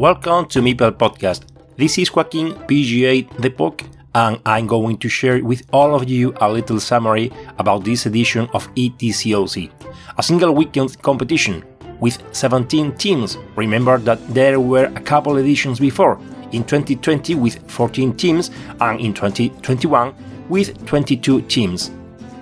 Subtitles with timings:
[0.00, 1.42] Welcome to Meeple Podcast.
[1.76, 3.84] This is Joaquin BGA The Puck,
[4.14, 8.48] and I'm going to share with all of you a little summary about this edition
[8.54, 9.70] of ETCOC,
[10.16, 11.62] a single weekend competition
[12.00, 13.36] with 17 teams.
[13.56, 16.18] Remember that there were a couple editions before,
[16.52, 20.14] in 2020 with 14 teams, and in 2021
[20.48, 21.90] with 22 teams.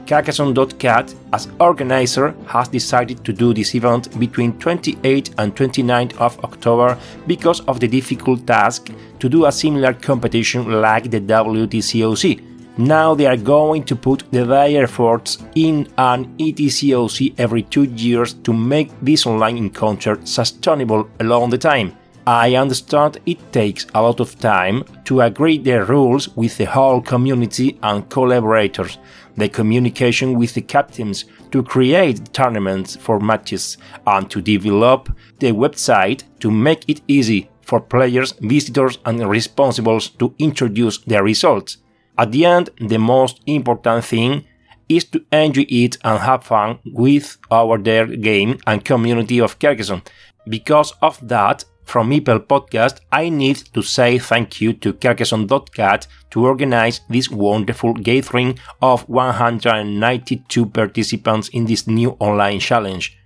[0.08, 6.98] Carcassonne.cat, as organizer, has decided to do this event between 28 and 29 of October
[7.26, 12.42] because of the difficult task to do a similar competition like the WTCOC.
[12.78, 18.54] Now they are going to put their efforts in an ETCOC every two years to
[18.54, 21.94] make this online encounter sustainable along the time.
[22.28, 27.00] I understand it takes a lot of time to agree the rules with the whole
[27.00, 28.98] community and collaborators,
[29.38, 36.24] the communication with the captains to create tournaments for matches and to develop the website
[36.40, 41.78] to make it easy for players, visitors, and responsibles to introduce their results.
[42.18, 44.44] At the end, the most important thing
[44.86, 50.02] is to enjoy it and have fun with our dear game and community of Carcassonne.
[50.46, 56.44] Because of that, from Meeple Podcast, I need to say thank you to Carcassonne.cat to
[56.44, 63.16] organize this wonderful gathering of 192 participants in this new online challenge.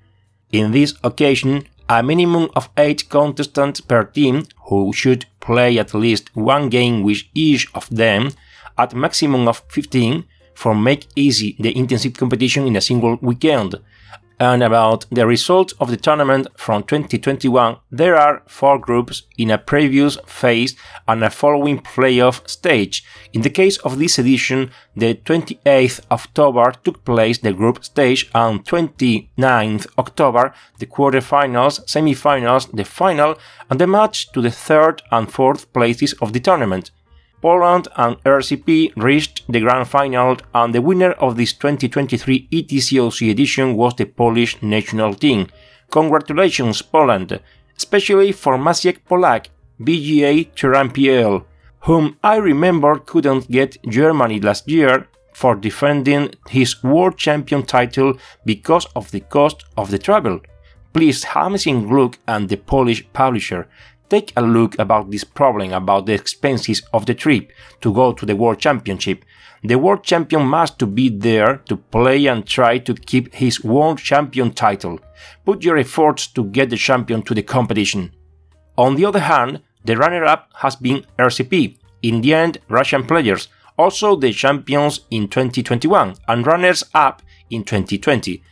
[0.53, 6.31] In this occasion, a minimum of 8 contestants per team who should play at least
[6.37, 8.31] one game with each of them
[8.79, 10.25] at maximum of 15
[10.55, 13.75] for make easy the intensive competition in a single weekend
[14.43, 19.57] and about the results of the tournament from 2021, there are four groups in a
[19.57, 20.75] previous phase
[21.07, 23.05] and a following playoff stage.
[23.33, 28.65] In the case of this edition, the 28th October took place the group stage and
[28.65, 33.39] 29th October the quarterfinals, semifinals, the final
[33.71, 36.91] and the match to the third and fourth places of the tournament.
[37.43, 43.75] Poland and RCP reached the grand final, and the winner of this 2023 ETCOC edition
[43.75, 45.49] was the Polish national team.
[45.91, 47.41] Congratulations, Poland,
[47.77, 49.49] especially for Maciek Polak,
[49.81, 50.91] BGA Terrain
[51.81, 58.15] whom I remember couldn't get Germany last year for defending his world champion title
[58.45, 60.41] because of the cost of the travel.
[60.93, 63.67] Please a look and the Polish publisher
[64.13, 67.51] take a look about this problem about the expenses of the trip
[67.81, 69.25] to go to the World Championship.
[69.65, 73.99] The World Champion must to be there to play and try to keep his World
[73.99, 75.01] Champion title.
[75.47, 78.13] Put your efforts to get the champion to the competition.
[78.77, 83.49] On the other hand, the runner-up has been RCP, in the end Russian players,
[83.79, 88.43] also the champions in 2021 and runners-up in 2020.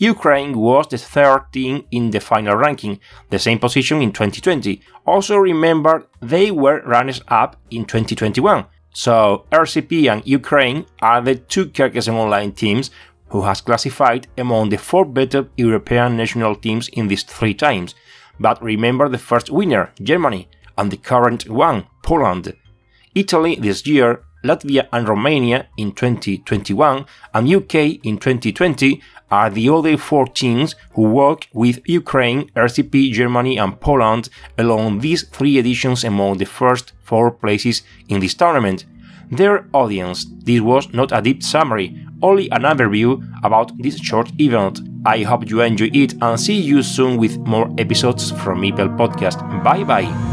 [0.00, 4.80] Ukraine was the third team in the final ranking, the same position in 2020.
[5.06, 8.64] Also remember they were runners up in 2021.
[8.94, 12.90] So RCP and Ukraine are the two Carcassonne Online teams
[13.28, 17.94] who has classified among the four better European national teams in these three times.
[18.40, 22.56] But remember the first winner, Germany, and the current one, Poland.
[23.14, 27.04] Italy this year Latvia and Romania in 2021
[27.34, 27.74] and UK
[28.04, 34.28] in 2020 are the other four teams who work with Ukraine, RCP, Germany, and Poland
[34.58, 38.84] along these three editions among the first four places in this tournament.
[39.30, 44.80] Their audience, this was not a deep summary, only an overview about this short event.
[45.06, 49.38] I hope you enjoy it and see you soon with more episodes from Meeple Podcast.
[49.62, 50.29] Bye bye.